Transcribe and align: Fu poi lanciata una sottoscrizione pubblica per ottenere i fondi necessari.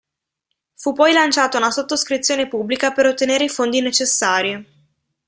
Fu 0.73 0.93
poi 0.93 1.13
lanciata 1.13 1.59
una 1.59 1.69
sottoscrizione 1.69 2.47
pubblica 2.47 2.91
per 2.91 3.05
ottenere 3.05 3.43
i 3.43 3.49
fondi 3.49 3.81
necessari. 3.81 4.65